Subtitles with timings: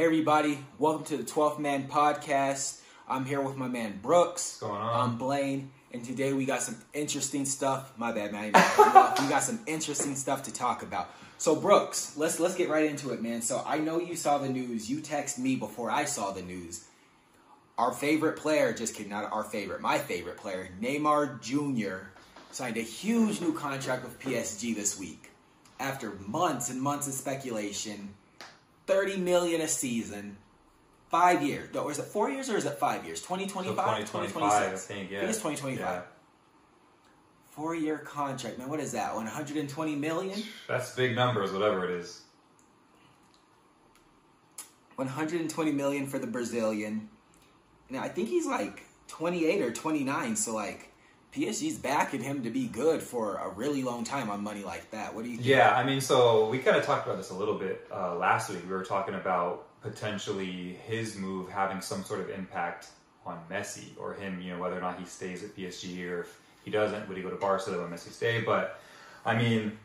[0.00, 2.80] Hey everybody, welcome to the 12th Man Podcast.
[3.06, 4.56] I'm here with my man Brooks.
[4.58, 5.10] What's going on?
[5.10, 7.92] I'm Blaine, and today we got some interesting stuff.
[7.98, 8.46] My bad, man.
[8.46, 11.10] we got some interesting stuff to talk about.
[11.36, 13.42] So Brooks, let's let's get right into it, man.
[13.42, 14.88] So I know you saw the news.
[14.88, 16.86] You text me before I saw the news.
[17.76, 22.06] Our favorite player, just kidding, not our favorite, my favorite player, Neymar Jr.
[22.52, 25.30] signed a huge new contract with PSG this week.
[25.78, 28.14] After months and months of speculation,
[28.90, 30.36] 30 million a season,
[31.10, 31.72] five years.
[31.72, 33.20] No, is it four years or is it five years?
[33.20, 35.18] 2025, So 2025, I think, yeah.
[35.18, 35.78] I think it's 2025.
[35.78, 36.02] Yeah.
[37.50, 38.68] Four year contract, man.
[38.68, 39.14] What is that?
[39.14, 40.42] 120 million?
[40.68, 42.22] That's big numbers, whatever it is.
[44.96, 47.08] 120 million for the Brazilian.
[47.88, 50.89] Now I think he's like 28 or 29, so like
[51.34, 55.14] PSG's backing him to be good for a really long time on money like that.
[55.14, 55.46] What do you think?
[55.48, 58.50] Yeah, I mean, so we kind of talked about this a little bit uh, last
[58.50, 58.62] week.
[58.64, 62.88] We were talking about potentially his move having some sort of impact
[63.24, 66.40] on Messi or him, you know, whether or not he stays at PSG or if
[66.64, 68.40] he doesn't, would he go to Barcelona when Messi stay?
[68.40, 68.80] But
[69.24, 69.78] I mean,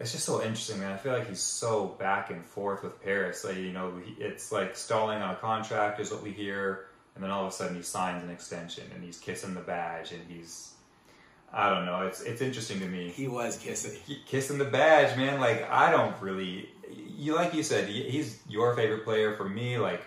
[0.00, 0.92] it's just so interesting, man.
[0.92, 3.44] I feel like he's so back and forth with Paris.
[3.44, 7.30] Like, you know, it's like stalling on a contract is what we hear, and then
[7.30, 10.71] all of a sudden he signs an extension and he's kissing the badge and he's,
[11.52, 12.02] I don't know.
[12.06, 13.98] It's it's interesting to me He was kissing.
[14.06, 15.38] He- kissing the badge, man.
[15.40, 19.76] Like I don't really, you like you said, he's your favorite player for me.
[19.78, 20.02] Like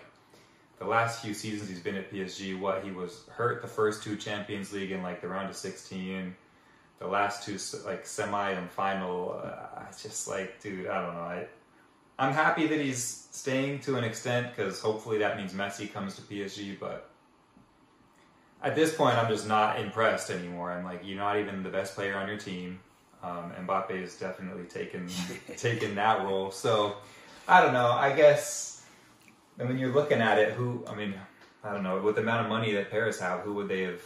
[0.78, 4.16] the last few seasons he's been at PSG, what he was hurt the first two
[4.16, 6.34] Champions League in like the round of sixteen,
[6.98, 9.40] the last two like semi and final.
[9.44, 11.20] Uh, just like, dude, I don't know.
[11.20, 11.46] I
[12.18, 16.22] I'm happy that he's staying to an extent because hopefully that means Messi comes to
[16.22, 17.10] PSG, but.
[18.62, 20.72] At this point, I'm just not impressed anymore.
[20.72, 22.80] I'm like, you're not even the best player on your team.
[23.22, 25.08] Um, Mbappe has definitely taken
[25.56, 26.50] taken that role.
[26.50, 26.96] So
[27.46, 27.90] I don't know.
[27.90, 28.76] I guess
[29.58, 31.14] and when you're looking at it, who I mean,
[31.64, 32.00] I don't know.
[32.00, 34.02] With the amount of money that Paris have, who would they have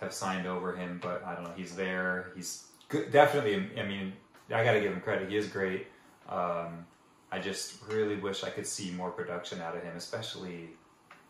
[0.00, 0.98] have signed over him?
[1.02, 1.52] But I don't know.
[1.56, 2.32] He's there.
[2.34, 3.12] He's good.
[3.12, 3.70] definitely.
[3.78, 4.12] I mean,
[4.52, 5.28] I got to give him credit.
[5.28, 5.88] He is great.
[6.28, 6.86] Um,
[7.30, 10.70] I just really wish I could see more production out of him, especially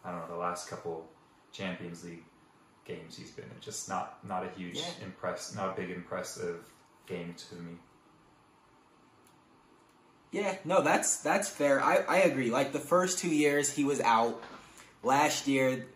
[0.05, 1.07] I don't know the last couple
[1.55, 2.25] Champions League
[2.85, 3.61] games he's been in.
[3.63, 5.05] Just not not a huge Yeah.
[5.05, 6.69] impress, not a big impressive
[7.07, 7.77] game to me.
[10.33, 11.81] Yeah, no, that's that's fair.
[11.83, 12.51] I, I agree.
[12.51, 14.43] Like the first two years he was out.
[15.03, 15.87] Last year,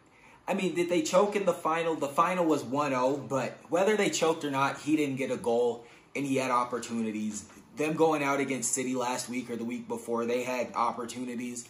[0.47, 1.95] I mean, did they choke in the final?
[1.95, 5.87] The final was 1-0, but whether they choked or not, he didn't get a goal
[6.15, 7.47] and he had opportunities.
[7.77, 11.69] Them going out against City last week or the week before, they had opportunities.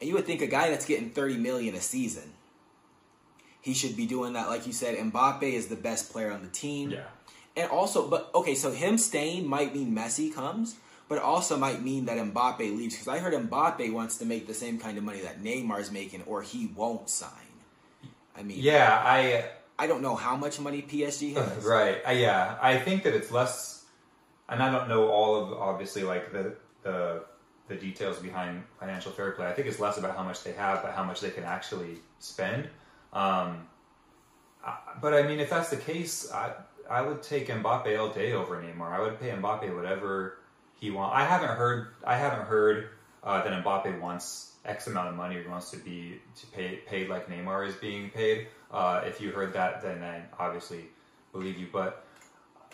[0.00, 2.30] And you would think a guy that's getting 30 million a season,
[3.66, 4.48] he should be doing that.
[4.48, 6.90] Like you said, Mbappe is the best player on the team.
[6.90, 7.00] Yeah.
[7.56, 10.76] And also, but okay, so him staying might mean Messi comes,
[11.08, 14.46] but it also might mean that Mbappe leaves because I heard Mbappe wants to make
[14.46, 17.30] the same kind of money that Neymar's making, or he won't sign.
[18.38, 19.46] I mean, Yeah, I
[19.78, 21.64] I don't know how much money PSG has.
[21.64, 21.98] right.
[22.06, 23.84] Uh, yeah, I think that it's less,
[24.48, 26.54] and I don't know all of obviously like the
[26.84, 27.24] the
[27.68, 29.46] the details behind financial fair play.
[29.48, 31.98] I think it's less about how much they have, but how much they can actually
[32.20, 32.68] spend.
[33.12, 33.66] Um,
[35.00, 36.52] but I mean, if that's the case, I
[36.88, 38.92] I would take Mbappe all day over Neymar.
[38.92, 40.38] I would pay Mbappe whatever
[40.78, 41.16] he wants.
[41.16, 42.90] I haven't heard I haven't heard
[43.22, 47.08] uh, that Mbappe wants X amount of money or wants to be to pay paid
[47.08, 48.48] like Neymar is being paid.
[48.70, 50.86] Uh, if you heard that, then I obviously
[51.32, 51.68] believe you.
[51.72, 52.04] But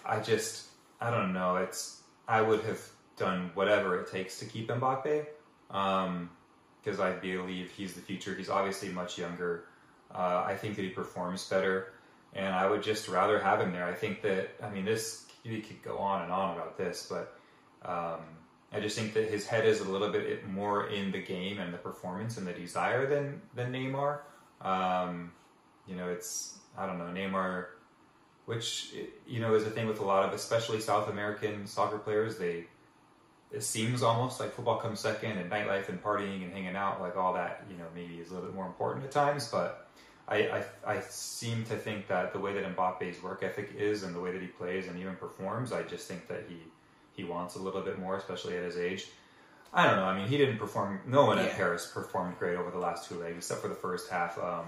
[0.05, 0.67] I just
[1.01, 1.57] I don't know.
[1.57, 2.81] It's I would have
[3.17, 5.27] done whatever it takes to keep Mbappe
[5.69, 8.35] because I believe he's the future.
[8.35, 9.65] He's obviously much younger.
[10.15, 11.93] Uh, I think that he performs better,
[12.35, 13.87] and I would just rather have him there.
[13.87, 17.39] I think that I mean this we could go on and on about this, but
[17.85, 18.21] um,
[18.73, 21.73] I just think that his head is a little bit more in the game and
[21.73, 24.21] the performance and the desire than than Neymar.
[24.61, 25.33] Um,
[25.87, 27.67] you know, it's I don't know Neymar,
[28.47, 28.95] which
[29.27, 32.39] you know is a thing with a lot of especially South American soccer players.
[32.39, 32.67] They
[33.53, 37.17] it seems almost like football comes second, and nightlife and partying and hanging out, like
[37.17, 39.49] all that, you know, maybe is a little bit more important at times.
[39.49, 39.89] But
[40.29, 44.15] I, I, I seem to think that the way that Mbappe's work ethic is, and
[44.15, 46.57] the way that he plays and even performs, I just think that he
[47.15, 49.07] he wants a little bit more, especially at his age.
[49.75, 50.05] I don't know.
[50.05, 51.01] I mean, he didn't perform.
[51.07, 51.45] No one Yeah.
[51.45, 54.39] at Paris performed great over the last two legs, except for the first half.
[54.39, 54.67] Um,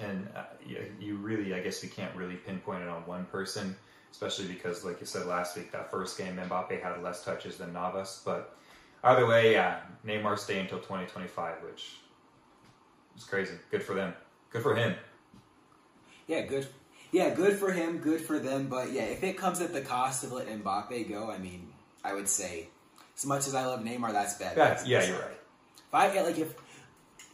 [0.00, 3.76] and uh, you, you really, I guess, you can't really pinpoint it on one person,
[4.16, 7.74] especially because, like you said last week, that first game Mbappe had less touches than
[7.74, 8.22] Navas.
[8.24, 8.56] But
[9.04, 11.96] either way, yeah, Neymar stay until 2025, which
[13.14, 13.52] is crazy.
[13.70, 14.14] Good for them.
[14.48, 14.94] Good for him.
[16.26, 16.66] Yeah, good.
[17.12, 18.68] Yeah, good for him, good for them.
[18.68, 21.68] But yeah, if it comes at the cost of letting Mbappe go, I mean,
[22.02, 22.68] I would say,
[23.14, 24.56] as much as I love Neymar, that's bad.
[24.56, 25.38] That's, yeah, you're right.
[25.88, 26.54] If I get like if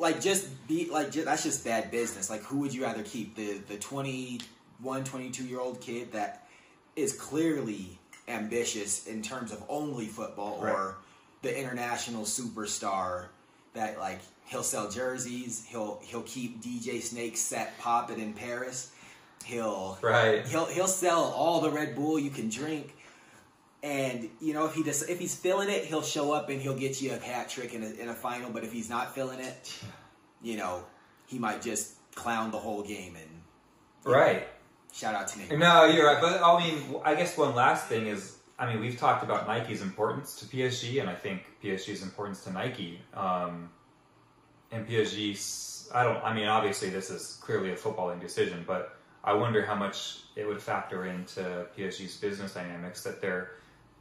[0.00, 2.28] like just be like just, that's just bad business.
[2.28, 6.42] Like who would you rather keep the the 21, 22 year old kid that
[6.96, 7.98] is clearly
[8.28, 10.72] ambitious in terms of only football Right.
[10.74, 10.96] or
[11.42, 13.26] the international superstar
[13.74, 18.92] that like he'll sell jerseys, he'll he'll keep DJ Snake set popping in Paris.
[19.44, 20.46] He'll Right.
[20.46, 22.94] he'll he'll sell all the Red Bull you can drink.
[23.82, 26.76] And you know if he just if he's feeling it, he'll show up and he'll
[26.76, 28.50] get you a hat trick in a, in a final.
[28.50, 29.74] But if he's not feeling it,
[30.42, 30.84] you know
[31.26, 33.16] he might just clown the whole game.
[33.16, 33.30] And
[34.04, 34.46] Right.
[34.92, 35.58] Shout out to Neymar.
[35.58, 36.20] No, you're right.
[36.20, 39.82] But I mean, I guess one last thing is, I mean, we've talked about Nike's
[39.82, 43.00] importance to PSG, and I think PSG's importance to Nike.
[43.14, 43.70] Um,
[44.70, 49.34] and PSG, I don't, I mean, obviously this is clearly a footballing decision, but I
[49.34, 53.52] wonder how much it would factor into PSG's business dynamics that they're,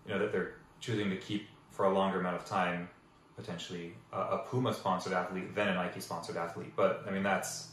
[0.05, 2.89] you know, that they're choosing to keep for a longer amount of time,
[3.35, 6.73] potentially a, a Puma sponsored athlete than a Nike sponsored athlete.
[6.75, 7.69] But I mean, that's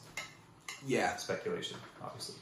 [0.86, 2.36] Yeah, speculation, obviously.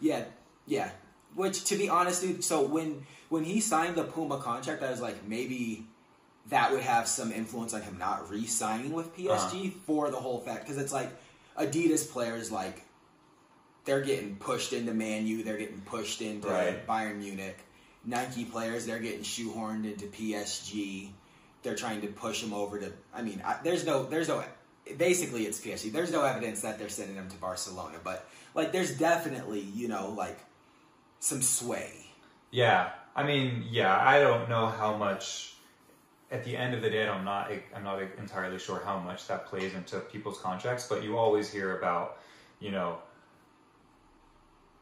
[0.00, 0.24] Yeah,
[0.66, 0.90] yeah.
[1.34, 5.00] Which, to be honest, dude, so when when he signed the Puma contract, I was
[5.00, 5.86] like, maybe
[6.48, 9.70] that would have some influence on him not re-signing with PSG uh-huh.
[9.86, 11.10] for the whole fact because it's like
[11.58, 12.82] Adidas players like
[13.84, 16.86] they're getting pushed into Man U, they're getting pushed into Right.
[16.86, 17.58] Bayern Munich.
[18.04, 21.10] Nike players, they're getting shoehorned into PSG.
[21.62, 22.92] They're trying to push them over to.
[23.14, 24.44] I mean, I, there's no, there's no.
[24.96, 25.92] Basically, it's PSG.
[25.92, 30.14] There's no evidence that they're sending them to Barcelona, but like, there's definitely, you know,
[30.16, 30.38] like
[31.20, 32.06] some sway.
[32.50, 35.54] Yeah, I mean, yeah, I don't know how much.
[36.30, 37.50] At the end of the day, I'm not.
[37.74, 41.78] I'm not entirely sure how much that plays into people's contracts, but you always hear
[41.78, 42.18] about,
[42.60, 42.98] you know,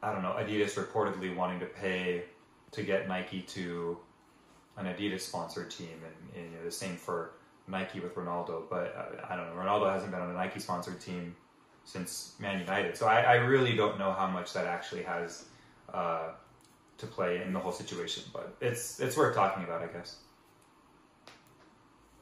[0.03, 2.25] I don't know, Adidas reportedly wanting to pay
[2.71, 3.97] to get Nike to
[4.77, 7.31] an Adidas sponsored team, and, and you know, the same for
[7.67, 8.63] Nike with Ronaldo.
[8.69, 11.35] But uh, I don't know, Ronaldo hasn't been on a Nike sponsored team
[11.83, 15.45] since Man United, so I, I really don't know how much that actually has.
[15.93, 16.29] Uh,
[16.97, 20.15] to play in the whole situation, but it's it's worth talking about, I guess.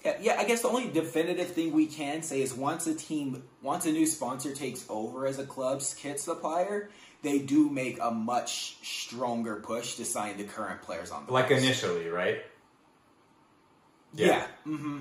[0.03, 3.41] Yeah, yeah, I guess the only definitive thing we can say is once a team,
[3.61, 6.89] once a new sponsor takes over as a club's kit supplier,
[7.23, 11.47] they do make a much stronger push to sign the current players on the Like
[11.47, 11.63] books.
[11.63, 12.43] initially, right?
[14.13, 14.45] Yeah.
[14.65, 14.99] hmm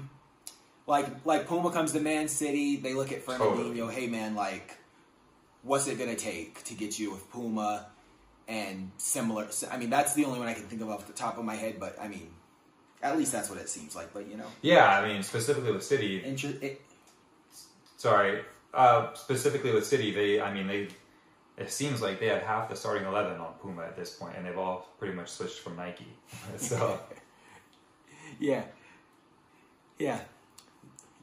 [0.87, 3.75] Like like Puma comes to Man City, they look at Fernandinho.
[3.75, 3.95] Totally.
[3.95, 4.77] Hey man, like,
[5.63, 7.87] what's it gonna take to get you with Puma
[8.49, 9.49] and similar?
[9.71, 11.55] I mean, that's the only one I can think of off the top of my
[11.55, 11.81] head.
[11.81, 12.29] But I mean,
[13.03, 14.13] at least that's what it seems like.
[14.13, 16.23] But you know, Yeah, I mean specifically with City.
[16.23, 16.83] inter- it,
[17.97, 18.43] Sorry,
[18.75, 20.89] uh, specifically with City, they I mean they.
[21.57, 24.45] It seems like they had half the starting eleven on Puma at this point, and
[24.45, 26.09] they've all pretty much switched from Nike.
[26.59, 26.99] so
[28.39, 28.65] yeah,
[29.99, 30.21] yeah.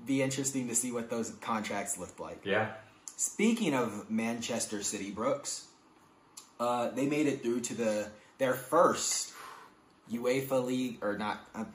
[0.05, 2.41] Be interesting to see what those contracts look like.
[2.45, 2.71] yeah,
[3.17, 5.67] Speaking of Manchester City, Brooks,
[6.59, 8.09] uh, they made it through to the
[8.39, 9.33] their first
[10.11, 11.47] UEFA League or not?
[11.53, 11.65] Uh,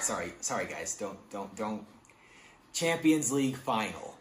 [0.00, 1.84] sorry, sorry guys, don't don't don't
[2.72, 4.16] Champions League final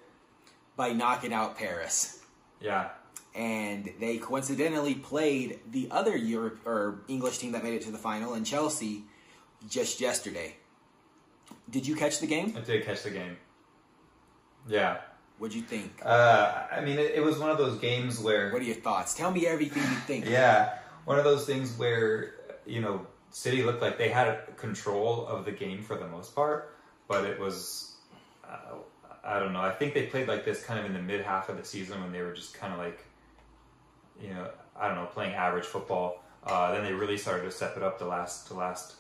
[0.75, 2.19] by knocking out Paris,
[2.59, 2.89] yeah,
[3.33, 7.97] and they coincidentally played the other Europe or English team that made it to the
[7.97, 9.03] final in Chelsea
[9.69, 10.57] just yesterday.
[11.69, 12.53] Did you catch the game?
[12.57, 13.37] I did catch the game.
[14.67, 14.97] Yeah,
[15.37, 16.01] What'd you think?
[16.05, 19.13] uh, I mean it, it was one of those games where What are your thoughts?
[19.13, 20.25] Tell me everything you think.
[20.25, 25.43] Yeah, one of those things where you know City looked like they had control of
[25.45, 26.75] the game for the most part,
[27.07, 27.95] but it was
[28.47, 28.75] uh,
[29.23, 29.61] I don't know.
[29.61, 31.99] I think they played like this kind of in the mid half of the season
[32.01, 33.03] when they were just kind of like
[34.21, 36.23] you know I don't know playing average football.
[36.45, 38.95] Uh, then they really started to step it up the last the last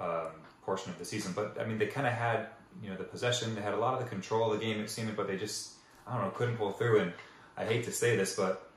[0.00, 0.28] um,
[0.64, 1.32] portion of the season.
[1.34, 2.48] But I mean, they kind of had
[2.82, 3.54] you know the possession.
[3.54, 4.80] They had a lot of the control of the game.
[4.80, 5.72] It seemed, but they just
[6.06, 7.00] I don't know couldn't pull through.
[7.00, 7.12] And
[7.56, 8.70] I hate to say this, but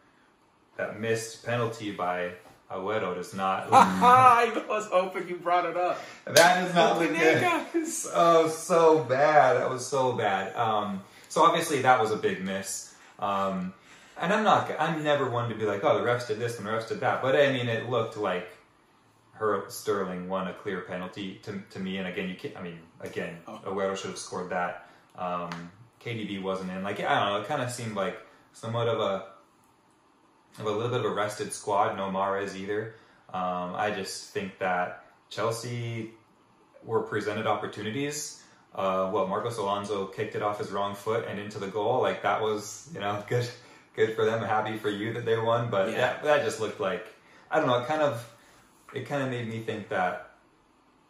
[0.78, 2.32] that missed penalty by
[2.72, 3.68] Agüero does not.
[3.72, 6.00] I was hoping you brought it up.
[6.26, 7.88] that does not look good.
[7.88, 9.58] So so bad.
[9.58, 10.56] That was so bad.
[10.56, 12.94] Um, so obviously that was a big miss.
[13.18, 13.74] Um,
[14.22, 14.72] and I'm not.
[14.80, 17.00] I'm never one to be like, oh, the refs did this and the refs did
[17.00, 17.22] that.
[17.22, 18.50] But I mean, it looked like
[19.40, 21.98] her Sterling won a clear penalty to, to me.
[21.98, 22.56] And again, you can't.
[22.58, 23.60] I mean, again, Oh.
[23.66, 24.88] Agüero should have scored that.
[25.18, 25.50] Um,
[26.04, 26.84] KDB wasn't in.
[26.84, 27.42] Like I don't know.
[27.42, 28.20] It kind of seemed like
[28.54, 29.26] somewhat of a
[30.60, 31.96] of a little bit of a rested squad.
[31.96, 32.96] No Mahrez either.
[33.34, 36.12] Um, I just think that Chelsea
[36.84, 38.44] were presented opportunities.
[38.74, 42.02] Uh, well, Marcos Alonso kicked it off his wrong foot and into the goal.
[42.02, 43.48] Like that was, you know, good,
[43.96, 44.44] good for them.
[44.44, 45.70] Happy for you that they won.
[45.70, 45.98] But Yeah.
[45.98, 47.06] that, that just looked like,
[47.52, 47.80] I don't know.
[47.80, 48.28] It kind of,
[48.94, 50.32] it kind of made me think that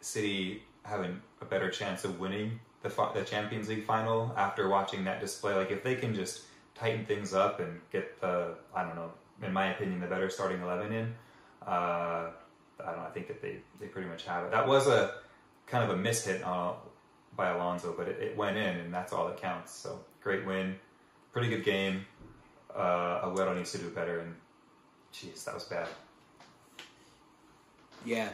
[0.00, 5.20] City having a better chance of winning the the Champions League final after watching that
[5.20, 5.54] display.
[5.54, 6.42] Like if they can just
[6.74, 10.62] tighten things up and get the I don't know, in my opinion, the better starting
[10.62, 11.14] eleven in.
[11.66, 12.30] Uh,
[12.82, 13.06] I don't know.
[13.06, 14.50] I think that they they pretty much have it.
[14.50, 15.14] That was a
[15.66, 16.72] kind of a missed hit uh,
[17.36, 19.72] by Alonso, but it, it went in, and that's all that counts.
[19.72, 20.76] So great win,
[21.32, 22.06] pretty good game.
[22.74, 24.34] Uh, Aguero needs to do better, and
[25.12, 25.88] jeez, that was bad.
[28.04, 28.30] Yeah.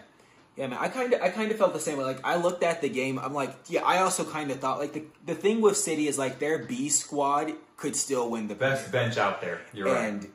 [0.56, 0.78] Yeah, man.
[0.80, 2.04] I kind of, I kind of felt the same way.
[2.04, 3.18] Like, I looked at the game.
[3.18, 3.82] I'm like, yeah.
[3.84, 6.88] I also kind of thought, like, the the thing with City is like their B
[6.88, 9.60] squad could still win the Best bench out there.
[9.74, 10.26] You're right.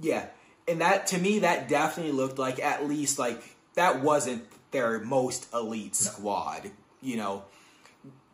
[0.00, 0.26] yeah,
[0.68, 3.42] and that to me that definitely looked like at least like
[3.74, 6.70] that wasn't their most elite squad.
[7.02, 7.44] You know,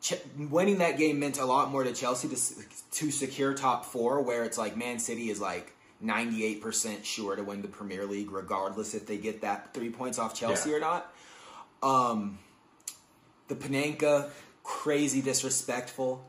[0.03, 4.21] Ch- winning that game meant a lot more to Chelsea to to secure top four,
[4.21, 5.73] where it's like Man City is like.
[6.05, 10.35] 98% sure to win the Premier League, regardless if they get that three points off
[10.35, 10.77] Chelsea Yeah.
[10.77, 11.15] or not.
[11.83, 12.39] Um,
[13.49, 14.31] the Panenka,
[14.63, 16.25] crazy disrespectful.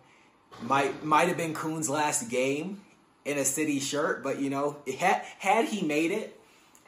[0.62, 2.82] Might might have been Kun's last game
[3.26, 6.40] in a City shirt, but you know, had had he made it,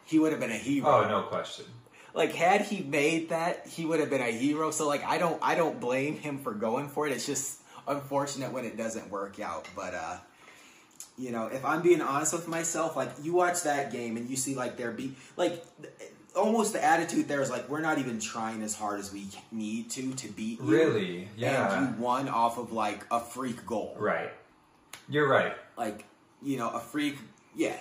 [0.05, 0.87] he would have been a hero.
[0.87, 1.65] Oh, no question.
[2.13, 4.71] Like had he made that, he would have been a hero.
[4.71, 7.11] So like I don't I don't blame him for going for it.
[7.13, 9.67] It's just unfortunate when it doesn't work out.
[9.75, 10.17] But uh
[11.19, 14.37] you know, if I'm being honest with myself, like you watch that game and you
[14.37, 15.65] see like there be like
[16.33, 19.89] almost the attitude there is like we're not even trying as hard as we need
[19.91, 20.65] to to beat you.
[20.65, 21.27] Really?
[21.35, 21.77] Yeah.
[21.77, 23.95] And you won off of like a freak goal.
[23.99, 24.31] Right.
[25.09, 25.53] You're right.
[25.77, 26.05] Like,
[26.41, 27.17] you know, a freak
[27.53, 27.75] yeah.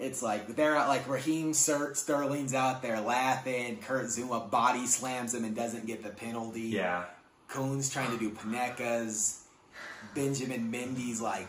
[0.00, 5.44] It's like they're out like Raheem Sterling's out there laughing, Kurt Zouma body slams him
[5.44, 6.62] and doesn't get the penalty.
[6.62, 7.04] Yeah.
[7.46, 9.42] Kun's trying to do Panenkas.
[10.14, 11.46] Benjamin Mendy's like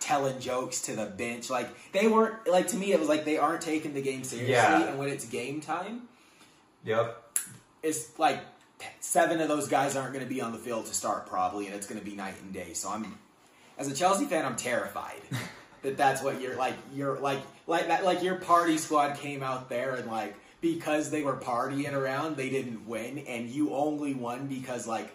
[0.00, 1.50] telling jokes to the bench.
[1.50, 4.52] Like they weren't like to me it was like they aren't taking the game seriously
[4.52, 4.88] Yeah.
[4.88, 6.02] and when it's game time,
[6.84, 7.38] Yep.
[7.82, 8.40] it's like
[9.00, 11.74] seven of those guys aren't going to be on the field to start probably and
[11.74, 12.72] it's going to be night and day.
[12.74, 13.18] So I'm
[13.76, 15.20] as a Chelsea fan I'm terrified
[15.82, 19.68] that that's what you're like you're like like that like your party squad came out
[19.68, 24.46] there and like because they were partying around they didn't win and you only won
[24.48, 25.14] because like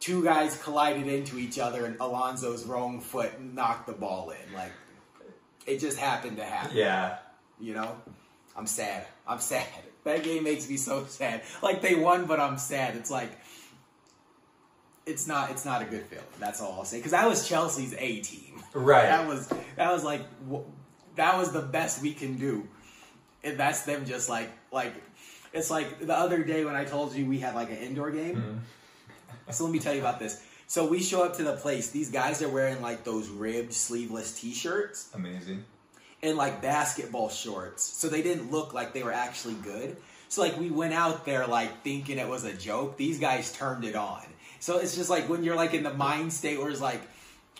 [0.00, 4.54] two guys collided into each other and Alonso's wrong foot knocked the ball in.
[4.54, 4.72] Like
[5.66, 6.76] it just happened to happen.
[6.76, 7.18] Yeah.
[7.60, 7.96] you know?
[8.56, 9.06] I'm sad.
[9.26, 9.66] I'm sad.
[10.04, 11.42] That game makes me so sad.
[11.64, 12.94] Like they won but i'm sad.
[12.94, 13.28] It's like
[15.04, 16.24] it's not it's not a good feeling.
[16.38, 16.98] That's all i'll say.
[16.98, 18.62] Because that was chelsea's a team.
[18.72, 19.02] Right.
[19.02, 20.20] that was that was like
[21.16, 22.68] that was the best we can do.
[23.42, 24.94] And that's them just like like
[25.52, 28.36] it's like the other day when i told you we had like an indoor game
[28.36, 28.58] mm-hmm.
[29.50, 32.10] So let me tell you about this so we show up to the place these
[32.10, 35.64] guys are wearing like those ribbed sleeveless t-shirts Amazing.
[36.22, 37.84] and like basketball shorts.
[37.84, 39.96] So they didn't look like they were actually good.
[40.28, 42.96] So like we went out there like thinking it was a joke.
[42.96, 44.22] These guys turned it on.
[44.58, 47.02] So it's just like when you're like in the mind state where it's like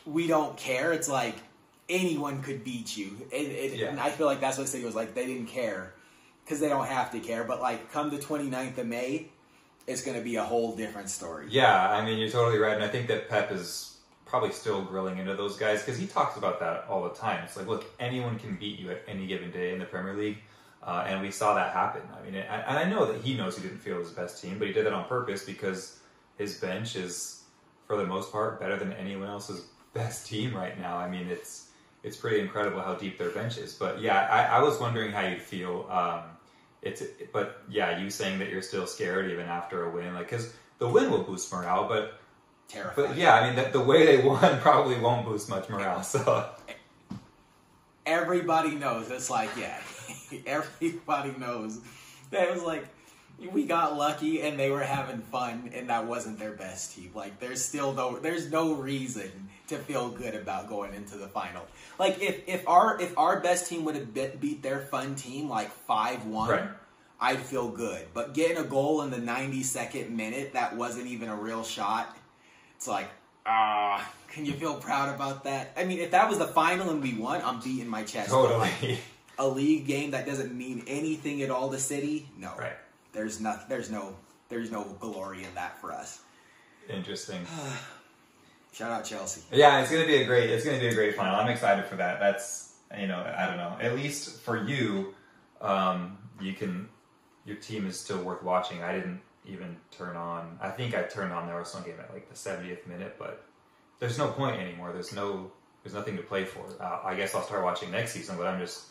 [0.05, 0.93] we don't care.
[0.93, 1.37] It's like
[1.89, 3.11] anyone could beat you.
[3.33, 3.89] And, and, Yeah.
[3.91, 5.15] and I feel like that's what City was like.
[5.15, 5.93] They didn't care
[6.45, 7.45] because they don't have to care.
[7.45, 9.29] But like come the 29th of May,
[9.87, 11.47] it's going to be a whole different story.
[11.49, 12.75] Yeah, I mean, you're totally right.
[12.75, 16.37] And I think that Pep is probably still grilling into those guys because he talks
[16.37, 17.45] about that all the time.
[17.45, 20.39] It's like, look, anyone can beat you at any given day in the Premier League.
[20.83, 22.03] Uh, and we saw that happen.
[22.17, 24.69] I mean, and I know that he knows he didn't feel his best team, but
[24.69, 25.99] he did that on purpose because
[26.39, 27.43] his bench is,
[27.87, 30.97] for the most part, better than anyone else's best team right now.
[30.97, 31.71] I mean, it's
[32.03, 33.75] it's pretty incredible how deep their bench is.
[33.75, 35.89] But yeah, I, I was wondering how you'd feel.
[35.91, 36.36] Um,
[36.87, 37.03] it's
[37.33, 40.89] but yeah, you saying that you're still scared even after a win, like because the
[40.89, 42.21] win will boost morale, but
[42.69, 43.09] Terrifying.
[43.09, 46.03] but yeah, I mean the, the way they won probably won't boost much morale.
[46.03, 46.49] So
[48.07, 49.11] everybody knows.
[49.11, 49.81] It's like, yeah,
[50.47, 51.81] everybody knows.
[52.31, 52.87] That was like,
[53.53, 57.11] we got lucky and they were having fun, and that wasn't their best team.
[57.15, 61.63] Like, there's still no, there's no reason to feel good about going into the final.
[61.99, 65.49] Like, if if our if our best team would have beat, beat their fun team
[65.49, 66.51] like five one.
[66.51, 66.69] Right.
[67.19, 71.35] I'd feel good, but getting a goal in the 92nd minute that wasn't even a
[71.35, 72.15] real shot,
[72.77, 73.09] it's like,
[73.47, 75.73] ah, can you feel proud about that?
[75.79, 78.31] I mean, if that was the final and we won, I'm beating my chest.
[78.31, 78.99] Like, totally
[79.39, 82.53] a league game that doesn't mean anything at all to City, no.
[82.59, 82.77] right,
[83.13, 83.69] There's not.
[83.69, 84.17] There's no.
[84.49, 86.21] There's no glory in that for us.
[86.89, 87.45] interesting.
[88.77, 89.41] Shout out Chelsea.
[89.51, 90.51] Yeah, it's gonna be a great.
[90.51, 91.35] It's gonna be a great final.
[91.35, 92.21] I'm excited for that.
[92.21, 93.75] That's you know I don't know.
[93.81, 95.15] At least for you,
[95.63, 96.91] um, you can.
[97.47, 98.83] Your team is still worth watching.
[98.83, 100.59] I didn't even turn on.
[100.61, 103.47] I think I turned on the Arsenal game at like the 70th minute, but
[103.99, 104.93] there's no point anymore.
[104.93, 105.51] There's no.
[105.83, 106.67] There's nothing to play for.
[106.79, 108.89] Uh, I guess I'll start watching next season, but I'm just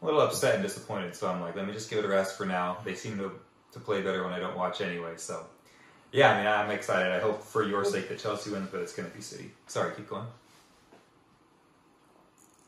[0.00, 1.16] a little upset and disappointed.
[1.16, 2.76] So I'm like, let me just give it a rest for now.
[2.84, 3.32] They seem to
[3.72, 5.14] to play better when I don't watch anyway.
[5.16, 5.44] So
[6.14, 7.12] yeah, I mean, I'm excited.
[7.12, 9.50] I hope for your sake that Chelsea wins, but it's going to be City.
[9.66, 10.26] Sorry, keep going.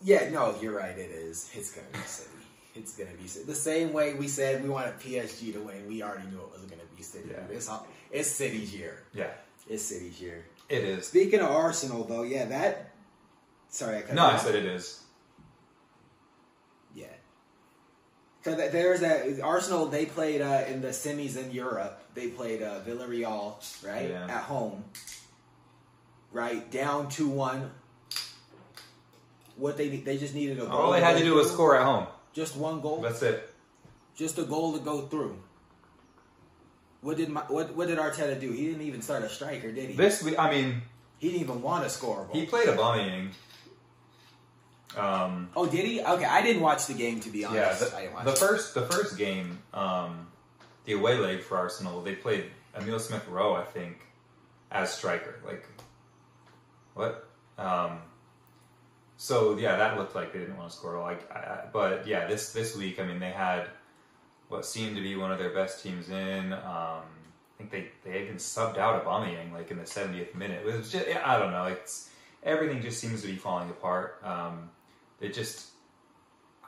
[0.03, 0.97] Yeah, no, you're right.
[0.97, 1.51] It is.
[1.55, 2.29] It's gonna be City.
[2.75, 3.47] It's gonna be City.
[3.47, 6.61] The same way we said we wanted PSG to win, we already knew it was
[6.69, 7.31] gonna be City.
[7.31, 7.41] Yeah.
[7.51, 9.03] It's all- it's City's year.
[9.15, 9.31] Yeah,
[9.69, 10.45] It's City's year.
[10.69, 11.07] it is.
[11.09, 12.91] Speaking of Arsenal, though, yeah, that.
[13.71, 15.01] Sorry, I cut No, I said it is.
[16.95, 17.07] Yeah.
[18.47, 19.87] Because there's that Arsenal.
[19.87, 22.01] They played uh, in the semis in Europe.
[22.15, 24.25] They played uh, Villarreal, right, Yeah.
[24.25, 24.85] at home.
[26.33, 27.71] Right, down two one.
[29.57, 30.71] What they they just needed a goal.
[30.71, 32.07] All they had to do was score at home.
[32.35, 33.01] Just one goal.
[33.01, 33.53] That's it.
[34.15, 35.39] Just a goal to go through.
[37.01, 38.53] What did my, what what did Arteta do?
[38.53, 39.97] He didn't even start a striker, did he?
[39.97, 40.83] This, I mean,
[41.19, 43.31] he didn't even want to score a he played a bombing.
[44.97, 46.01] Um, oh, did he?
[46.01, 47.83] Okay, I didn't watch the game to be honest.
[47.93, 50.29] yeah, I didn't the, the first the first game, um,
[50.85, 53.99] the away leg for Arsenal, they played Emile Smith Rowe, I think,
[54.71, 55.41] as striker.
[55.45, 55.67] Like,
[56.95, 57.29] what?
[57.59, 57.99] Um,
[59.17, 61.01] so yeah, that looked like they didn't want to score.
[61.01, 63.69] Like, I, I, but yeah, this this week, I mean, they had
[64.49, 66.53] what seemed to be one of their best teams in.
[66.53, 67.03] Um,
[67.59, 70.65] I think they they even subbed out Aubameyang like in the 70th minute.
[70.67, 71.65] It was just I don't know.
[71.65, 72.11] It's
[72.43, 74.21] everything just seems to be falling apart.
[74.23, 74.71] Um,
[75.21, 75.71] it just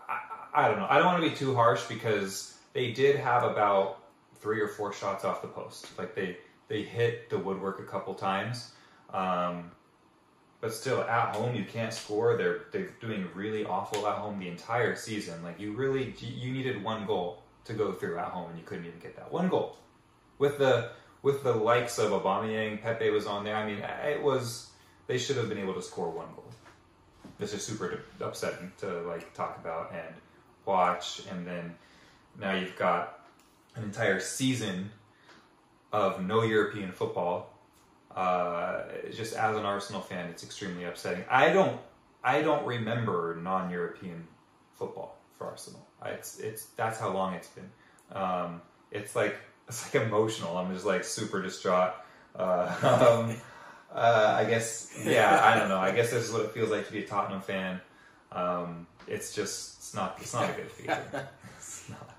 [0.09, 0.87] I, I don't know.
[0.89, 4.05] I don't want to be too harsh because they did have about
[4.37, 5.87] three or four shots off the post.
[5.99, 6.39] Like they
[6.69, 8.73] they hit the woodwork a couple times.
[9.13, 9.71] Um,
[10.61, 12.37] but still, at home you can't score.
[12.37, 15.43] They're they're doing really awful at home the entire season.
[15.43, 18.87] Like you really you needed one goal to go through at home, and you couldn't
[18.87, 19.77] even get that one goal.
[20.39, 20.91] With the
[21.23, 23.57] with the likes of Aubameyang, Pepe was on there.
[23.57, 24.71] I mean, it was
[25.07, 26.51] they should have been able to score one goal.
[27.39, 30.15] This is super upsetting to like talk about and
[30.65, 31.75] watch, and then
[32.41, 33.27] now you've got
[33.77, 34.91] an entire season
[35.93, 37.51] of no European football
[38.19, 38.83] uh,
[39.15, 41.25] just as an Arsenal fan, it's extremely upsetting.
[41.31, 41.81] I don't,
[42.25, 44.27] I don't remember non-European
[44.75, 45.87] football for Arsenal.
[46.05, 47.71] It's, it's that's how long it's been.
[48.11, 49.37] Um, it's like
[49.69, 50.57] it's like emotional.
[50.57, 51.95] I'm just like super distraught.
[52.35, 52.75] Uh,
[53.29, 53.37] um,
[53.95, 55.79] uh, I guess, yeah, I don't know.
[55.79, 57.81] I guess this is what it feels like to be a Tottenham fan.
[58.33, 60.99] Um, it's just, it's not, it's not a good feeling.
[61.59, 62.15] It's not.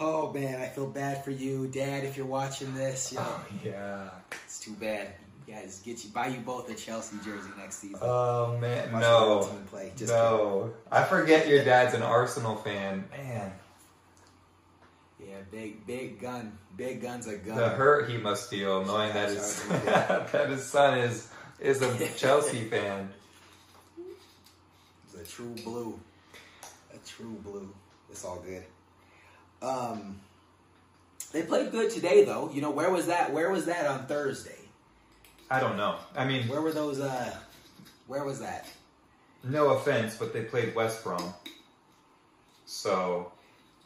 [0.00, 2.04] Oh man, I feel bad for you, Dad.
[2.04, 4.08] If you're watching this, you know, Oh, yeah.
[4.44, 5.08] it's too bad.
[5.46, 7.98] You guys, get you buy you both a Chelsea jersey next season.
[8.02, 9.92] Oh man, Watch no, team play.
[9.96, 10.72] Just no.
[10.90, 13.04] I forget your dad's an Arsenal fan.
[13.10, 13.52] Man, kidding.
[15.26, 17.56] Yeah, big big gun, big guns a gun.
[17.56, 21.28] the hurt he must feel knowing that his that his son is
[21.60, 23.08] is a Chelsea fan.
[25.04, 25.98] It's a true blue,
[26.92, 27.68] a true blue.
[28.10, 28.64] It's all good.
[29.66, 30.20] Um,
[31.32, 32.50] they played good today, though.
[32.52, 33.32] You know where was that?
[33.32, 34.58] Where was that on Thursday?
[35.50, 35.96] I don't know.
[36.16, 36.98] I mean, Where were those?
[37.00, 37.34] Uh,
[38.06, 38.66] where was that?
[39.44, 41.34] no offense, but they played West Brom,
[42.64, 43.32] so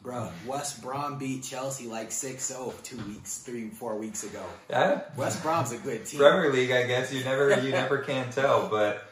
[0.01, 4.43] Bro, West Brom beat Chelsea like 6-0 two weeks, three, four weeks ago.
[4.69, 5.01] yeah.
[5.17, 6.19] West Brom's a good team.
[6.19, 9.03] Premier League, I guess you never you never can tell, but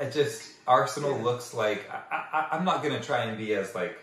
[0.00, 1.24] it just Arsenal Yeah.
[1.24, 3.98] looks like I, I, I'm not gonna try and be as like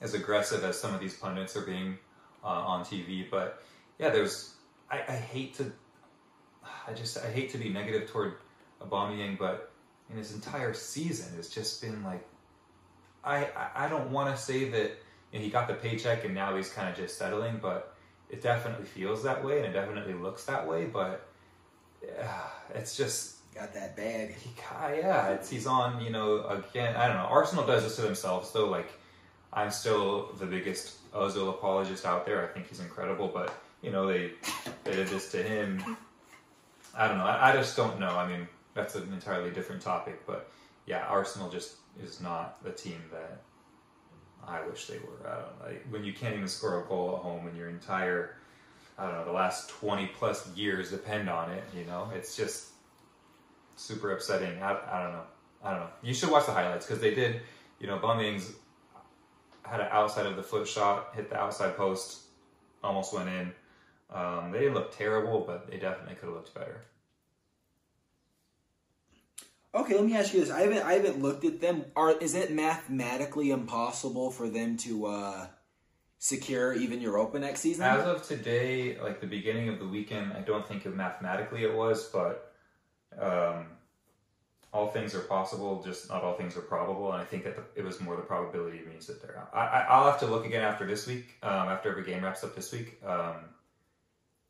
[0.00, 1.98] as aggressive as some of these pundits are being
[2.42, 3.62] uh, on TV, but
[3.98, 4.54] yeah, there's
[4.90, 5.70] I, I hate to
[6.86, 8.34] I just I hate to be negative toward
[8.80, 9.70] Aubameyang, but
[10.10, 12.26] in his entire season, it's just been like
[13.24, 14.92] I I, don't want to say that
[15.32, 17.94] you know, he got the paycheck and now he's kind of just settling, but
[18.30, 21.26] it definitely feels that way and it definitely looks that way, but
[22.02, 22.40] yeah,
[22.74, 24.34] it's just Got that bag.
[24.34, 24.50] he,
[24.98, 27.22] yeah, it's, he's on, you know, again, I don't know.
[27.22, 28.68] Arsenal does this to themselves, though.
[28.68, 28.90] Like,
[29.52, 32.42] I'm still the biggest Ozil apologist out there.
[32.42, 34.32] I think he's incredible, but, you know, they,
[34.82, 35.96] they did this to him.
[36.96, 37.24] I don't know.
[37.24, 38.10] I, I just don't know.
[38.10, 40.50] I mean, that's an entirely different topic, but
[40.86, 43.40] yeah, Arsenal just is not the team that
[44.46, 45.28] I wish they were.
[45.28, 45.66] I don't know.
[45.66, 48.36] Like, when you can't even score a goal at home and your entire,
[48.98, 52.68] I don't know, the last 20 plus years depend on it, you know, it's just
[53.76, 54.62] super upsetting.
[54.62, 55.22] I, I don't know.
[55.62, 55.88] I don't know.
[56.02, 57.40] You should watch the highlights because they did.
[57.80, 58.52] You know, Bumyang's
[59.62, 62.22] had an outside of the foot shot, hit the outside post,
[62.82, 63.52] almost went in.
[64.12, 66.82] Um, they didn't look terrible, but they definitely could have looked better.
[69.74, 70.50] Okay, let me ask you this.
[70.50, 71.84] I haven't I haven't looked at them.
[71.96, 75.46] Are is it mathematically impossible for them to uh,
[76.18, 77.84] secure even Europa next season?
[77.84, 81.74] As of today, like the beginning of the weekend, I don't think it mathematically it
[81.74, 82.52] was, but
[83.20, 83.66] um,
[84.72, 87.12] all things are possible, just not all things are probable.
[87.12, 89.50] And I think that the, it was more the probability means that they're out.
[89.52, 92.44] I, I, I'll have to look again after this week, um, after every game wraps
[92.44, 93.00] up this week.
[93.04, 93.36] Um,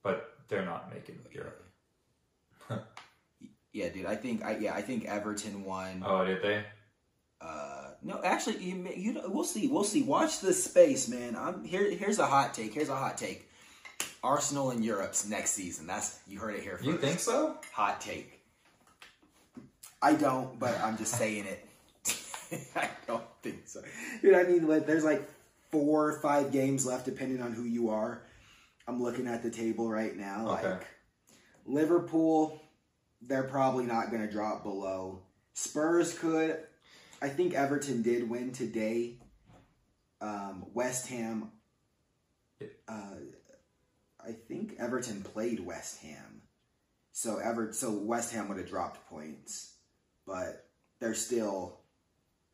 [0.02, 1.62] but they're not making Europe.
[3.74, 4.06] Yeah, dude.
[4.06, 6.02] I think I yeah I think Everton won.
[6.06, 6.64] Oh, did they?
[7.40, 9.66] Uh, no, actually, you, you know, we'll see.
[9.66, 10.02] We'll see.
[10.02, 11.36] Watch this space, man.
[11.36, 11.90] I'm here.
[11.90, 12.72] Here's a hot take.
[12.72, 13.50] Here's a hot take.
[14.22, 15.86] Arsenal in Europe's next season.
[15.86, 16.84] That's you heard it here first.
[16.84, 17.56] You think so?
[17.72, 18.40] Hot take.
[20.00, 21.66] I don't, but I'm just saying it.
[22.76, 23.82] I don't think so,
[24.22, 24.34] dude.
[24.34, 25.28] I mean, like, there's like
[25.70, 28.22] four or five games left, depending on who you are.
[28.86, 30.50] I'm looking at the table right now.
[30.58, 30.70] Okay.
[30.70, 30.86] Like
[31.66, 32.60] Liverpool,
[33.26, 35.20] they're probably not going to drop below.
[35.54, 36.58] Spurs could.
[37.22, 39.18] I think Everton did win today.
[40.20, 41.50] Um, West Ham.
[42.88, 43.16] Uh,
[44.26, 46.42] I think Everton played West Ham,
[47.12, 49.74] so Ever so West Ham would have dropped points,
[50.26, 50.66] but
[50.98, 51.78] they're still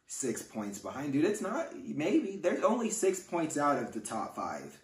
[0.06, 1.12] six points behind.
[1.12, 4.76] Dude, it's not maybe they're only six points out of the top five.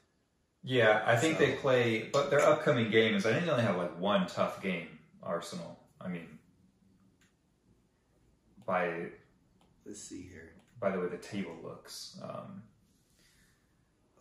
[0.62, 3.26] Yeah, I think So- they play, but their upcoming games.
[3.26, 4.88] I think they only have like one tough game.
[5.26, 5.78] Arsenal.
[6.00, 6.38] I mean,
[8.66, 9.06] by
[9.84, 10.52] Let's see here.
[10.80, 12.18] by the way the table looks.
[12.22, 12.62] Um,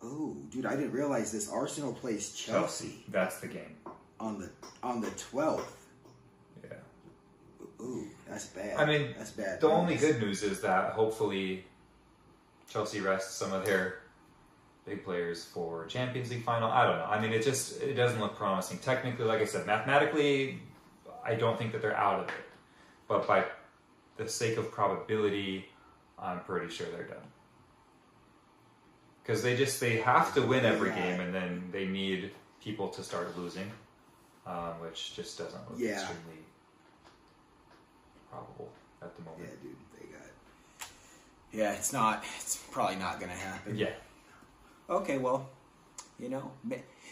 [0.02, 1.50] Oh, dude, I didn't realize this.
[1.50, 3.76] Arsenal plays Chelsea That's the game.
[4.20, 4.50] on the
[4.82, 5.86] on the twelfth.
[6.62, 6.76] Yeah.
[7.80, 8.76] Ooh, that's bad.
[8.78, 9.60] I mean, that's bad.
[9.60, 11.64] The only good news is that hopefully
[12.68, 14.00] Chelsea rests some of their
[14.84, 16.70] big players for Champions League final.
[16.70, 17.06] I don't know.
[17.06, 18.78] I mean, it just it doesn't look promising.
[18.78, 20.60] Technically, like I said, mathematically,
[21.26, 22.34] I don't think that they're out of it.
[23.08, 23.44] But by
[24.16, 25.66] the sake of probability,
[26.18, 27.26] I'm pretty sure they're done.
[29.22, 31.02] Because they just they have to win every Yeah.
[31.02, 33.70] game, and then they need people to start losing,
[34.46, 35.94] um, which just doesn't look Yeah.
[36.00, 36.44] extremely
[38.30, 38.70] probable
[39.02, 39.48] at the moment.
[39.50, 40.88] Yeah, dude, they got.
[41.52, 42.24] Yeah, it's not.
[42.38, 43.76] It's probably not gonna happen.
[43.76, 43.94] Yeah.
[44.88, 45.48] Okay, well,
[46.20, 46.52] you know,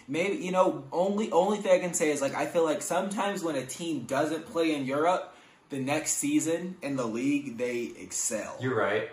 [0.09, 0.85] maybe you know.
[0.93, 4.05] Only only thing I can say is like I feel like sometimes when a team
[4.05, 5.35] doesn't play in Europe,
[5.71, 8.57] the next season in the league they excel.
[8.61, 9.11] You're right.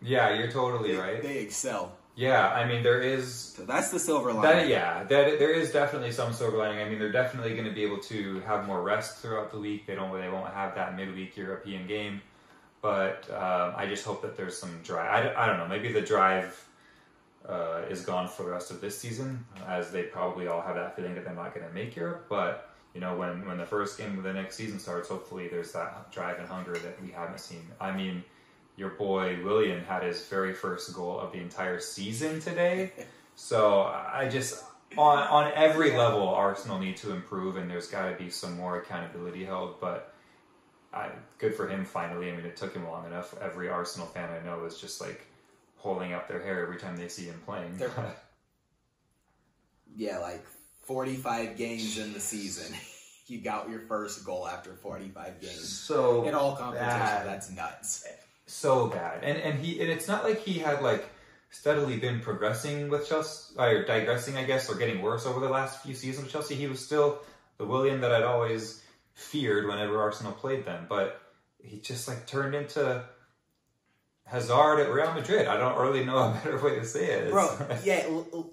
[0.00, 1.22] Yeah, you're totally they, right.
[1.22, 1.92] They excel.
[2.14, 4.64] Yeah, I mean there is So that's the silver lining.
[4.64, 4.68] that.
[4.68, 6.80] Yeah, that there is definitely some silver lining.
[6.84, 9.86] I mean they're definitely going to be able to have more rest throughout the week.
[9.86, 10.12] They don't.
[10.18, 12.20] They won't have that midweek European game.
[12.82, 15.08] But um, I just hope that there's some drive.
[15.08, 15.68] I, I don't know.
[15.68, 16.68] Maybe the drive
[17.48, 20.96] uh, is gone for the rest of this season, as they probably all have that
[20.96, 22.26] feeling that they're not going to make Europe.
[22.28, 25.72] But you know, when when the first game of the next season starts, hopefully there's
[25.72, 27.66] that drive and hunger that we haven't seen.
[27.80, 28.22] I mean,
[28.76, 32.92] your boy Willian had his very first goal of the entire season today.
[33.34, 34.62] So I just
[34.98, 38.76] on on every level, Arsenal need to improve, and there's got to be some more
[38.76, 39.80] accountability held.
[39.80, 40.14] But
[40.92, 42.30] I, good for him finally.
[42.30, 43.34] I mean, it took him long enough.
[43.40, 45.26] Every Arsenal fan I know is just like
[45.82, 47.76] holding up their hair every time they see him playing.
[47.76, 47.90] They're-
[49.96, 50.44] yeah, like
[50.82, 52.74] forty-five games in the season,
[53.26, 57.26] you got your first goal after forty-five games so in all competition, bad.
[57.26, 58.06] That's nuts.
[58.46, 59.22] so bad.
[59.24, 61.08] And and he and it's not like he had like
[61.50, 65.82] steadily been progressing with Chelsea or digressing, I guess, or getting worse over the last
[65.82, 66.54] few seasons with Chelsea.
[66.54, 67.20] He was still
[67.58, 68.82] the Willian that I'd always
[69.14, 71.20] feared whenever Arsenal played them, but
[71.62, 73.04] he just like turned into
[74.26, 75.46] Hazard at Real Madrid.
[75.46, 77.30] I don't really know a better way to say it.
[77.30, 77.48] bro.
[77.84, 78.50] Yeah, l- l-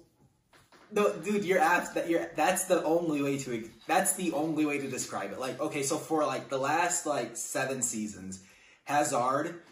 [0.92, 4.78] no, dude, you're abs- that you're that's the only way to that's the only way
[4.78, 5.38] to describe it.
[5.38, 8.42] Like, okay, so for like the last like seven seasons,
[8.84, 9.62] Hazard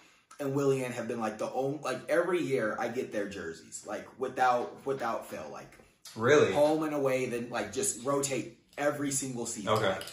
[0.40, 4.06] and Willian have been like the only like every year I get their jerseys like
[4.18, 5.70] without without fail like
[6.14, 6.52] really?
[6.52, 9.70] home and away then like just rotate every single season.
[9.70, 9.88] Okay.
[9.88, 10.04] Like,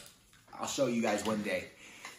[0.60, 1.66] I'll show you guys one day.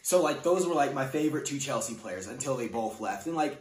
[0.07, 3.27] So like those were like my favorite two Chelsea players until they both left.
[3.27, 3.61] And like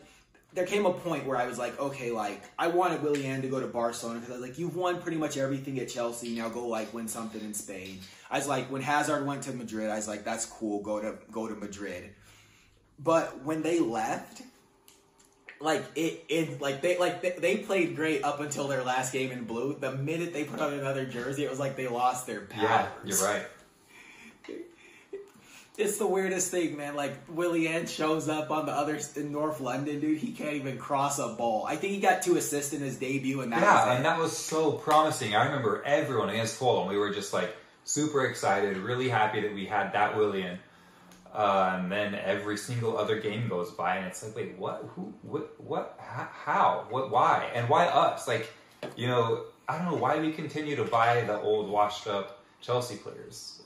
[0.54, 3.60] there came a point where I was like, okay, like I wanted Willian to go
[3.60, 6.36] to Barcelona because I was like, you've won pretty much everything at Chelsea.
[6.36, 7.98] Now go like win something in Spain.
[8.30, 10.84] I was like, when Hazard went to Madrid, I was like, that's cool.
[10.84, 12.12] Go to go to Madrid.
[13.00, 14.44] But when they left,
[15.60, 19.32] like it, it like they like they, they played great up until their last game
[19.32, 19.76] in blue.
[19.80, 22.70] The minute they put on another jersey, it was like they lost their powers.
[22.70, 23.48] Yeah, you're right.
[25.78, 26.96] It's the weirdest thing, man.
[26.96, 30.18] Like Willian shows up on the other in North London, dude.
[30.18, 31.66] He can't even cross a ball.
[31.66, 34.36] I think he got two assists in his debut, and that yeah, and that was
[34.36, 35.36] so promising.
[35.36, 36.88] I remember everyone against Fulham.
[36.88, 40.60] We were just like super excited, really happy that we had that Willian.
[41.34, 44.90] Uh, and then every single other game goes by, and it's like, wait, what?
[44.96, 45.14] Who?
[45.22, 45.62] What?
[45.62, 46.00] What?
[46.00, 46.88] How?
[46.90, 47.12] What?
[47.12, 47.50] Why?
[47.54, 48.26] And why us?
[48.26, 48.50] Like,
[48.96, 53.62] you know, I don't know why we continue to buy the old, washed-up Chelsea players.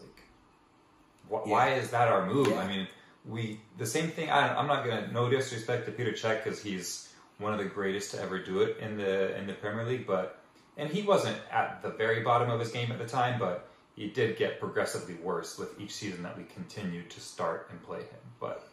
[1.29, 2.47] Wh- why is that our move?
[2.47, 2.59] Yeah.
[2.59, 2.87] I mean,
[3.25, 4.29] we the same thing.
[4.29, 8.11] I, I'm not gonna no disrespect to Peter Cech because he's one of the greatest
[8.11, 10.39] to ever do it in the in the Premier League, but
[10.77, 14.07] and he wasn't at the very bottom of his game at the time, but he
[14.07, 18.19] did get progressively worse with each season that we continued to start and play him.
[18.39, 18.67] But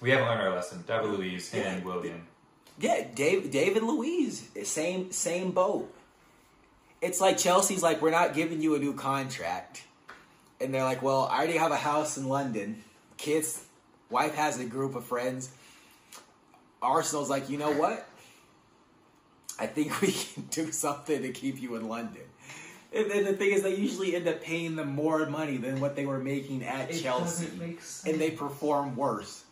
[0.00, 0.82] we haven't learned our lesson.
[0.86, 2.26] David Luiz and Willian.
[2.78, 5.92] Yeah, Dave, David Luiz, same same boat.
[7.02, 9.82] It's like Chelsea's like, we're not giving you a new contract,
[10.60, 12.82] and they're like, well, I already have a house in London,
[13.16, 13.64] kids,
[14.10, 15.50] wife has a group of friends.
[16.82, 18.06] Arsenal's like, you know what?
[19.58, 22.22] I think we can do something to keep you in London.
[22.92, 25.94] And then the thing is, they usually end up paying them more money than what
[25.94, 27.46] they were making at It Chelsea,
[28.04, 29.44] and they perform worse.